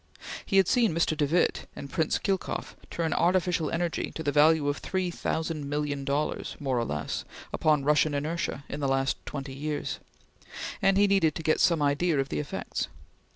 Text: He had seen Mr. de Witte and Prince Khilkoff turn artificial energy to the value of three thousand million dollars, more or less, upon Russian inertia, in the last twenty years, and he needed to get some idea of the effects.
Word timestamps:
He 0.43 0.57
had 0.57 0.67
seen 0.67 0.95
Mr. 0.95 1.15
de 1.15 1.27
Witte 1.27 1.67
and 1.75 1.91
Prince 1.91 2.17
Khilkoff 2.17 2.75
turn 2.89 3.13
artificial 3.13 3.69
energy 3.69 4.11
to 4.15 4.23
the 4.23 4.31
value 4.31 4.67
of 4.67 4.77
three 4.79 5.11
thousand 5.11 5.69
million 5.69 6.03
dollars, 6.03 6.55
more 6.59 6.79
or 6.79 6.85
less, 6.85 7.23
upon 7.53 7.85
Russian 7.85 8.15
inertia, 8.15 8.63
in 8.67 8.79
the 8.79 8.87
last 8.87 9.23
twenty 9.27 9.53
years, 9.53 9.99
and 10.81 10.97
he 10.97 11.05
needed 11.05 11.35
to 11.35 11.43
get 11.43 11.59
some 11.59 11.83
idea 11.83 12.19
of 12.19 12.29
the 12.29 12.39
effects. 12.39 12.87